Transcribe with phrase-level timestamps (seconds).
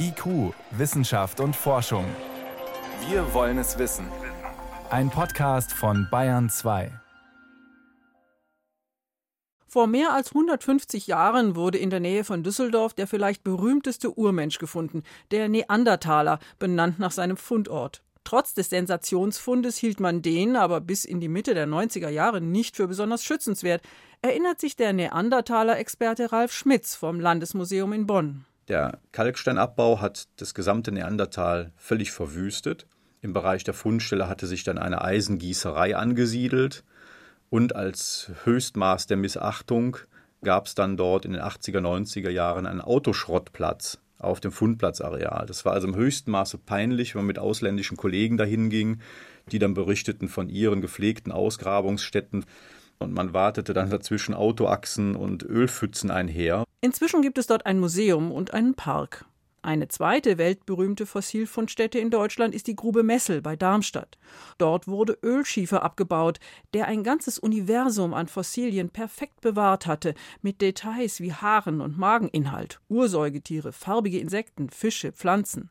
[0.00, 2.04] IQ, Wissenschaft und Forschung.
[3.08, 4.06] Wir wollen es wissen.
[4.88, 6.90] Ein Podcast von Bayern 2.
[9.66, 14.58] Vor mehr als 150 Jahren wurde in der Nähe von Düsseldorf der vielleicht berühmteste Urmensch
[14.58, 18.02] gefunden, der Neandertaler, benannt nach seinem Fundort.
[18.24, 22.76] Trotz des Sensationsfundes hielt man den aber bis in die Mitte der 90er Jahre nicht
[22.76, 23.82] für besonders schützenswert,
[24.22, 28.44] erinnert sich der Neandertaler-Experte Ralf Schmitz vom Landesmuseum in Bonn.
[28.68, 32.86] Der Kalksteinabbau hat das gesamte Neandertal völlig verwüstet.
[33.22, 36.84] Im Bereich der Fundstelle hatte sich dann eine Eisengießerei angesiedelt.
[37.48, 39.96] Und als Höchstmaß der Missachtung
[40.42, 45.46] gab es dann dort in den 80er, 90er Jahren einen Autoschrottplatz auf dem Fundplatzareal.
[45.46, 49.00] Das war also im höchsten Maße peinlich, wenn man mit ausländischen Kollegen dahin ging,
[49.50, 52.44] die dann berichteten von ihren gepflegten Ausgrabungsstätten.
[52.98, 56.64] Und man wartete dann dazwischen Autoachsen und Ölpfützen einher.
[56.80, 59.24] Inzwischen gibt es dort ein Museum und einen Park.
[59.62, 64.16] Eine zweite weltberühmte Fossilfundstätte in Deutschland ist die Grube Messel bei Darmstadt.
[64.56, 66.38] Dort wurde Ölschiefer abgebaut,
[66.74, 72.80] der ein ganzes Universum an Fossilien perfekt bewahrt hatte, mit Details wie Haaren und Mageninhalt,
[72.88, 75.70] Ursäugetiere, farbige Insekten, Fische, Pflanzen.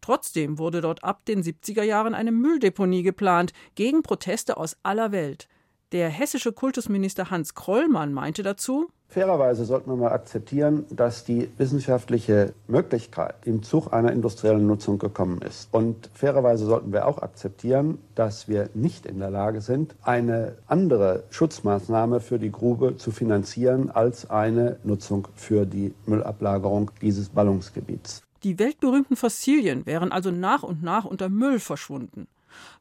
[0.00, 5.48] Trotzdem wurde dort ab den 70er Jahren eine Mülldeponie geplant, gegen Proteste aus aller Welt.
[5.92, 12.52] Der hessische Kultusminister Hans Krollmann meinte dazu, Fairerweise sollten wir mal akzeptieren, dass die wissenschaftliche
[12.66, 15.68] Möglichkeit im Zug einer industriellen Nutzung gekommen ist.
[15.72, 21.24] Und fairerweise sollten wir auch akzeptieren, dass wir nicht in der Lage sind, eine andere
[21.30, 28.22] Schutzmaßnahme für die Grube zu finanzieren als eine Nutzung für die Müllablagerung dieses Ballungsgebiets.
[28.42, 32.26] Die weltberühmten Fossilien wären also nach und nach unter Müll verschwunden.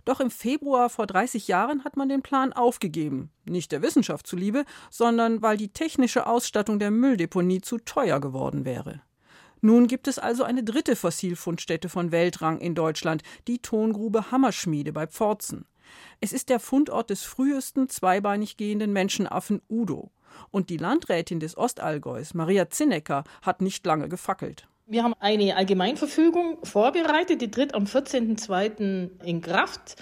[0.05, 3.31] Doch im Februar vor 30 Jahren hat man den Plan aufgegeben.
[3.45, 9.01] Nicht der Wissenschaft zuliebe, sondern weil die technische Ausstattung der Mülldeponie zu teuer geworden wäre.
[9.61, 15.07] Nun gibt es also eine dritte Fossilfundstätte von Weltrang in Deutschland, die Tongrube Hammerschmiede bei
[15.07, 15.65] Pforzen.
[16.21, 20.11] Es ist der Fundort des frühesten zweibeinig gehenden Menschenaffen Udo.
[20.51, 24.67] Und die Landrätin des Ostallgäus, Maria Zinnecker, hat nicht lange gefackelt.
[24.87, 29.23] Wir haben eine Allgemeinverfügung vorbereitet, die tritt am 14.02.
[29.23, 29.95] in Kraft,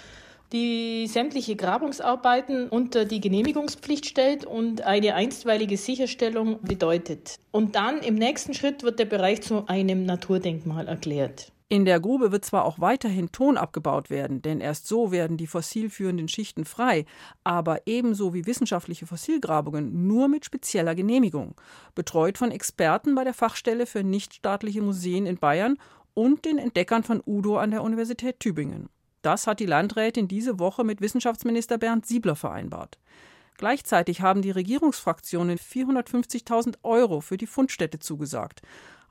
[0.52, 7.36] die sämtliche Grabungsarbeiten unter die Genehmigungspflicht stellt und eine einstweilige Sicherstellung bedeutet.
[7.50, 11.50] Und dann im nächsten Schritt wird der Bereich zu einem Naturdenkmal erklärt.
[11.74, 15.48] In der Grube wird zwar auch weiterhin Ton abgebaut werden, denn erst so werden die
[15.48, 17.04] fossilführenden Schichten frei,
[17.42, 21.56] aber ebenso wie wissenschaftliche Fossilgrabungen nur mit spezieller Genehmigung,
[21.96, 25.76] betreut von Experten bei der Fachstelle für nichtstaatliche Museen in Bayern
[26.14, 28.88] und den Entdeckern von Udo an der Universität Tübingen.
[29.22, 33.00] Das hat die Landrätin diese Woche mit Wissenschaftsminister Bernd Siebler vereinbart.
[33.56, 38.62] Gleichzeitig haben die Regierungsfraktionen 450.000 Euro für die Fundstätte zugesagt.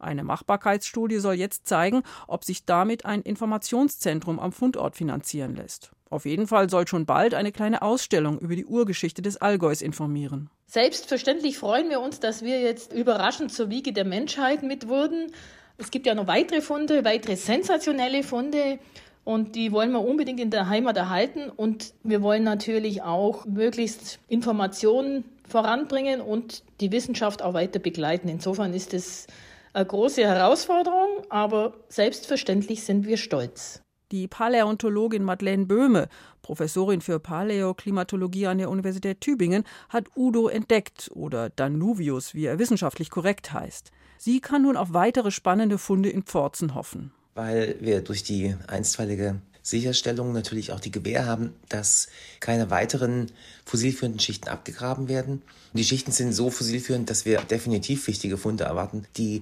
[0.04, 5.92] Eine Machbarkeitsstudie soll jetzt zeigen, ob sich damit ein Informationszentrum am Fundort finanzieren lässt.
[6.10, 10.50] Auf jeden Fall soll schon bald eine kleine Ausstellung über die Urgeschichte des Allgäus informieren.
[10.68, 15.32] Selbstverständlich freuen wir uns, dass wir jetzt überraschend zur Wiege der Menschheit mit wurden.
[15.78, 18.78] Es gibt ja noch weitere Funde, weitere sensationelle Funde.
[19.24, 21.50] Und die wollen wir unbedingt in der Heimat erhalten.
[21.50, 28.30] Und wir wollen natürlich auch möglichst Informationen voranbringen und die Wissenschaft auch weiter begleiten.
[28.30, 29.28] Insofern ist es
[29.74, 33.82] eine große Herausforderung, aber selbstverständlich sind wir stolz.
[34.12, 36.08] Die Paläontologin Madeleine Böhme,
[36.44, 43.10] Professorin für Paläoklimatologie an der Universität Tübingen, hat Udo entdeckt oder Danuvius, wie er wissenschaftlich
[43.10, 43.92] korrekt heißt.
[44.20, 47.12] Sie kann nun auf weitere spannende Funde in Pforzen hoffen.
[47.34, 52.10] Weil wir durch die einstweilige Sicherstellung natürlich auch die Gewähr haben, dass
[52.42, 53.32] keine weiteren
[53.66, 55.42] fossilführenden Schichten abgegraben werden.
[55.72, 59.08] Die Schichten sind so fossilführend, dass wir definitiv wichtige Funde erwarten.
[59.16, 59.42] Die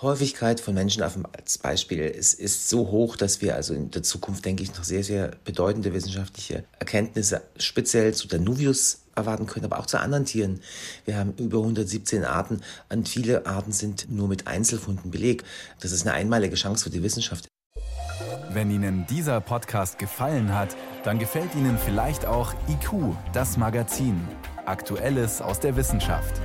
[0.00, 4.44] Häufigkeit von Menschenaffen als Beispiel ist, ist so hoch, dass wir also in der Zukunft,
[4.44, 9.86] denke ich, noch sehr, sehr bedeutende wissenschaftliche Erkenntnisse speziell zu Danuvius erwarten können, aber auch
[9.86, 10.60] zu anderen Tieren.
[11.04, 15.44] Wir haben über 117 Arten und viele Arten sind nur mit Einzelfunden belegt.
[15.80, 17.48] Das ist eine einmalige Chance für die Wissenschaft.
[18.56, 20.74] Wenn Ihnen dieser Podcast gefallen hat,
[21.04, 24.26] dann gefällt Ihnen vielleicht auch IQ, das Magazin.
[24.64, 26.40] Aktuelles aus der Wissenschaft.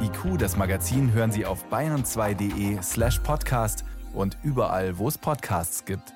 [0.00, 3.84] IQ, das Magazin, hören Sie auf bayern2.de slash podcast
[4.14, 6.15] und überall, wo es Podcasts gibt.